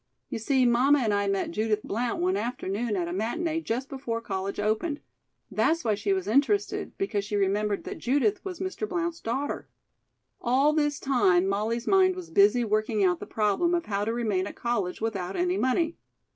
[0.29, 4.19] You see mamma and I met Judith Blount one afternoon at a matinee just before
[4.19, 4.99] college opened.
[5.51, 8.89] That's why she was interested, because she remembered that Judith was Mr.
[8.89, 9.69] Blount's daughter."
[10.41, 14.47] All this time Molly's mind was busy working out the problem of how to remain
[14.47, 15.97] at college without any money.